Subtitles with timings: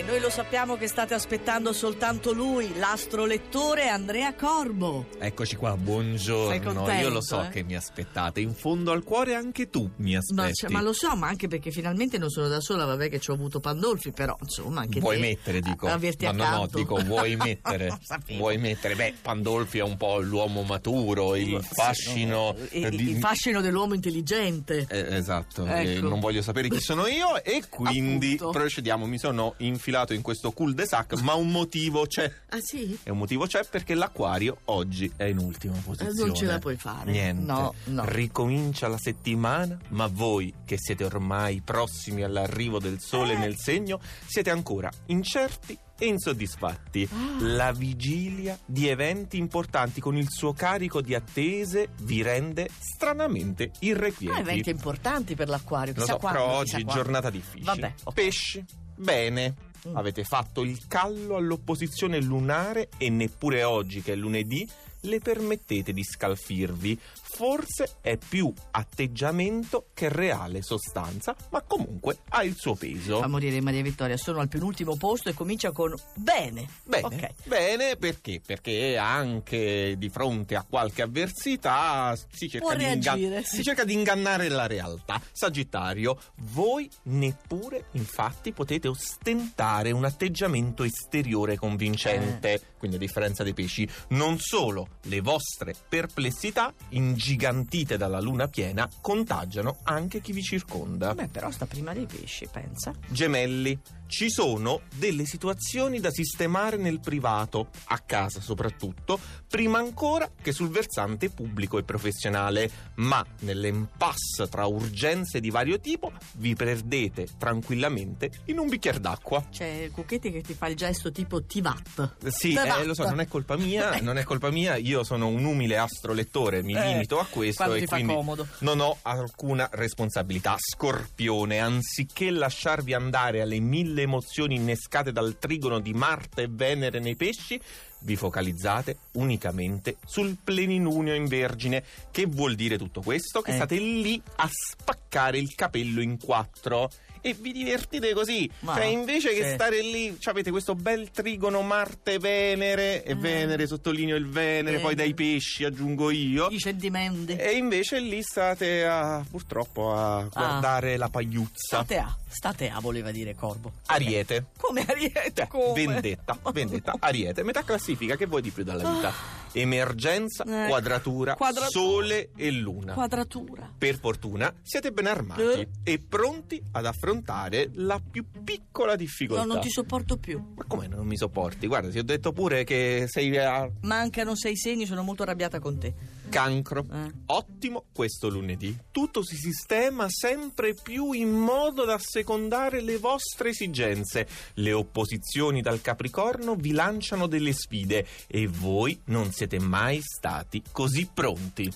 [0.00, 5.08] E noi lo sappiamo che state aspettando soltanto lui, l'astro lettore Andrea Corbo.
[5.18, 6.58] Eccoci qua, buongiorno.
[6.62, 7.48] contento, Io lo so eh?
[7.50, 8.40] che mi aspettate.
[8.40, 10.40] In fondo al cuore anche tu mi aspetti.
[10.40, 13.20] Ma, cioè, ma lo so, ma anche perché finalmente non sono da sola, vabbè che
[13.20, 15.86] ci ho avuto Pandolfi, però insomma anche Vuoi te, mettere, dico.
[15.86, 17.98] a- Ma no, no, dico, vuoi mettere.
[18.38, 18.94] Vuoi mettere.
[18.94, 22.52] Beh, Pandolfi è un po' l'uomo maturo, il Sì, fascino.
[22.52, 24.86] no, eh, il, il fascino dell'uomo intelligente.
[24.88, 25.90] Eh, esatto, Ecco.
[25.90, 28.50] eh, non voglio sapere chi sono io e quindi Appunto.
[28.58, 29.04] procediamo.
[29.04, 32.32] Mi sono infilato in questo cul-de-sac, ma un motivo c'è.
[32.50, 32.98] Ah sì?
[33.02, 36.12] E un motivo c'è perché l'acquario oggi è in ultima posizione.
[36.18, 37.10] Eh, non ce la puoi fare.
[37.10, 37.44] Niente.
[37.44, 38.04] No, no.
[38.06, 43.38] Ricomincia la settimana, ma voi che siete ormai prossimi all'arrivo del sole Eh.
[43.38, 47.06] nel segno, siete ancora incerti e insoddisfatti.
[47.12, 47.42] Ah.
[47.44, 54.34] La vigilia di eventi importanti con il suo carico di attese vi rende stranamente irrequieti.
[54.34, 55.92] Ah, eventi importanti per l'acquario.
[55.94, 57.64] Lo chissà so, quando, però oggi giornata difficile.
[57.64, 58.14] Vabbè, ok.
[58.14, 58.64] Pesci,
[58.96, 59.54] bene.
[59.88, 59.96] Mm.
[59.96, 64.68] Avete fatto il callo all'opposizione lunare e neppure oggi che è lunedì
[65.02, 66.98] le permettete di scalfirvi.
[67.32, 73.20] Forse è più atteggiamento che reale sostanza, ma comunque ha il suo peso.
[73.20, 76.68] Fa morire Maria Vittoria, sono al penultimo posto e comincia con bene.
[76.84, 77.28] Bene, Ok.
[77.44, 78.40] bene perché?
[78.44, 83.56] Perché anche di fronte a qualche avversità si cerca, di, ingan- reagire, sì.
[83.56, 85.20] si cerca di ingannare la realtà.
[85.32, 86.18] Sagittario,
[86.52, 92.52] voi neppure infatti potete ostentare un atteggiamento esteriore convincente.
[92.54, 92.60] Eh.
[92.78, 99.78] Quindi a differenza dei pesci, non solo le vostre perplessità, ingigantite dalla luna piena, contagiano
[99.84, 101.14] anche chi vi circonda.
[101.14, 102.92] Beh, però sta prima dei pesci, pensa.
[103.08, 103.78] Gemelli,
[104.10, 110.68] ci sono delle situazioni da sistemare nel privato, a casa soprattutto, prima ancora che sul
[110.68, 118.58] versante pubblico e professionale, ma nell'impasse tra urgenze di vario tipo vi perdete tranquillamente in
[118.58, 119.44] un bicchiere d'acqua.
[119.50, 122.16] C'è Cucchetti che ti fa il gesto tipo Tivat.
[122.28, 125.44] Sì, eh, lo so, non è colpa mia, non è colpa mia, io sono un
[125.44, 128.46] umile astrolettore, mi Eh, limito a questo e quindi comodo.
[128.58, 130.56] non ho alcuna responsabilità.
[130.58, 137.16] Scorpione, anziché lasciarvi andare alle mille emozioni innescate dal trigono di Marte e Venere nei
[137.16, 137.60] pesci,
[138.00, 141.84] vi focalizzate unicamente sul pleninunio in Vergine.
[142.10, 143.40] Che vuol dire tutto questo?
[143.42, 143.54] Che Eh.
[143.54, 146.90] state lì a spaccare il capello in quattro.
[147.22, 149.52] E vi divertite così, Ma- cioè invece che sì.
[149.52, 153.14] stare lì, cioè, avete questo bel trigono Marte-Venere, e Eh.
[153.14, 154.94] Venere, sottolineo il Venere, poi Venere.
[154.94, 156.48] dai pesci aggiungo io.
[156.48, 157.36] I sentimenti.
[157.36, 161.82] E invece lì state a, purtroppo a guardare la pagliuzza.
[161.84, 163.72] State a, state a, voleva dire Corbo.
[163.86, 164.46] Ariete.
[164.56, 165.42] Come Ariete?
[165.42, 165.72] Eh, Come?
[165.74, 169.12] vendetta, vendetta, Ariete, metà classifica, che vuoi di più dalla vita?
[169.52, 171.68] Emergenza, Eh, quadratura, quadratura.
[171.70, 172.94] sole e luna.
[172.94, 173.72] Quadratura.
[173.76, 175.68] Per fortuna siete ben armati Eh.
[175.82, 179.44] e pronti ad affrontare la più piccola difficoltà.
[179.44, 180.38] No, non ti sopporto più.
[180.56, 181.66] Ma come non mi sopporti?
[181.66, 185.78] Guarda, ti ho detto pure che sei a Mancano sei segni, sono molto arrabbiata con
[185.78, 186.18] te.
[186.30, 186.86] cancro.
[186.92, 187.10] Eh.
[187.26, 188.76] Ottimo questo lunedì.
[188.92, 194.28] Tutto si sistema sempre più in modo da secondare le vostre esigenze.
[194.54, 201.08] Le opposizioni dal Capricorno vi lanciano delle sfide e voi non siete mai stati così
[201.12, 201.72] pronti.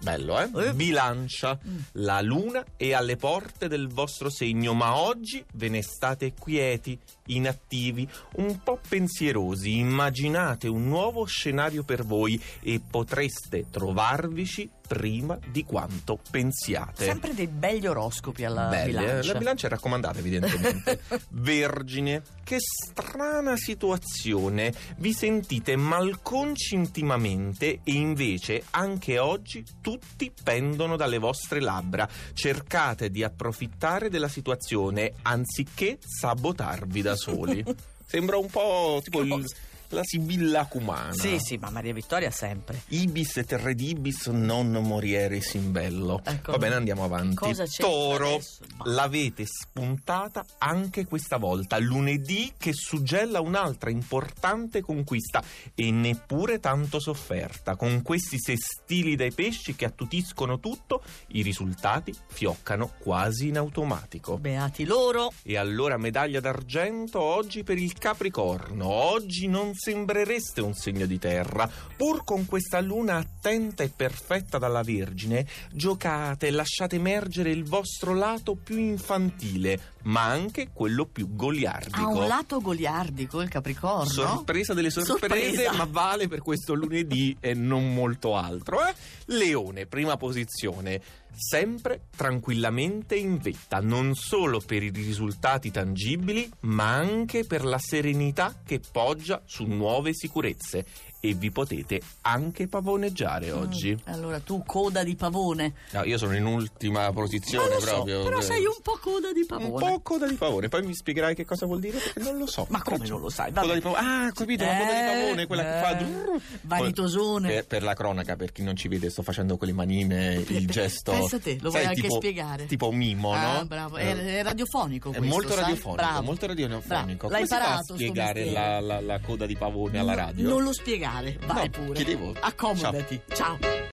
[0.00, 0.68] Bello, eh?
[0.68, 0.72] Eh.
[0.72, 1.58] Bilancia.
[1.66, 1.76] Mm.
[1.92, 8.08] La luna è alle porte del vostro segno, ma oggi ve ne state quieti, inattivi,
[8.36, 9.76] un po' pensierosi.
[9.76, 17.04] Immaginate un nuovo scenario per voi e potreste trovarvici prima di quanto pensiate.
[17.04, 18.98] Sempre dei begli oroscopi alla Belli, eh?
[18.98, 19.32] bilancia.
[19.32, 21.00] La bilancia è raccomandata, evidentemente.
[21.30, 24.74] Vergine, che strana situazione.
[24.96, 32.08] Vi sentite malconci intimamente e invece anche oggi tutti pendono dalle vostre labbra.
[32.32, 37.64] Cercate di approfittare della situazione anziché sabotarvi da soli.
[38.04, 39.46] Sembra un po' tipo il-
[39.90, 41.12] la sibilla cumana.
[41.12, 42.82] Sì, sì, ma Maria Vittoria sempre.
[42.88, 46.20] Ibis et redibis non morieris in bello.
[46.24, 46.52] Ecco.
[46.52, 47.34] Va bene, andiamo avanti.
[47.36, 48.40] Cosa c'è Toro,
[48.84, 55.42] l'avete spuntata anche questa volta, lunedì che suggella un'altra importante conquista
[55.74, 57.76] e neppure tanto sofferta.
[57.76, 64.38] Con questi sestili dai pesci che attutiscono tutto, i risultati fioccano quasi in automatico.
[64.38, 65.32] Beati loro.
[65.42, 68.86] E allora medaglia d'argento oggi per il Capricorno.
[68.86, 71.68] Oggi non sembrereste un segno di terra.
[71.96, 78.14] Pur con questa luna attenta e perfetta dalla Vergine, giocate e lasciate emergere il vostro
[78.14, 81.98] lato più infantile, ma anche quello più goliardico.
[81.98, 84.04] Ha un lato goliardico il Capricorno.
[84.04, 85.72] Sorpresa delle sorprese, Sorpresa.
[85.72, 88.86] ma vale per questo lunedì e non molto altro.
[88.86, 88.94] Eh?
[89.26, 91.00] Leone, prima posizione.
[91.34, 98.60] Sempre tranquillamente in vetta, non solo per i risultati tangibili, ma anche per la serenità
[98.64, 100.84] che poggia su nuove sicurezze.
[101.22, 103.92] E vi potete anche pavoneggiare oggi.
[103.92, 105.74] Mm, allora tu coda di pavone.
[105.90, 108.22] No, io sono in ultima posizione so, proprio.
[108.22, 109.90] però sei un po' coda di Un pavone.
[109.92, 112.66] po' coda di pavone, poi mi spiegherai che cosa vuol dire perché non lo so.
[112.70, 113.48] Ma come Faccio- non lo sai?
[113.52, 113.74] Coda Vabbè.
[113.74, 114.00] di pavone.
[114.00, 115.98] Ah, capito, la coda di Eh, pavone, quella che fa.
[115.98, 117.48] eh, vanitosone.
[117.48, 120.66] Per, per la cronaca, per chi non ci vede, sto facendo con le manine il
[120.68, 121.12] gesto.
[121.12, 122.66] Pensa te, lo vuoi sai, anche tipo- spiegare?
[122.66, 123.66] Tipo un mimo, Ah, no?
[123.66, 125.60] bravo, è, Eh, è radiofonico È questo, molto sai?
[125.60, 126.22] radiofonico, Bravo.
[126.22, 126.86] molto radiofonico.
[126.86, 127.06] Bravo.
[127.06, 130.48] L'hai Come si fa imparato a spiegare la, la- la coda di pavone alla radio?
[130.48, 131.08] Non lo spiegare,
[131.46, 131.94] vai No, pure.
[131.94, 132.34] chiedevo.
[132.40, 133.20] Accomodati.
[133.34, 133.80] Ciao.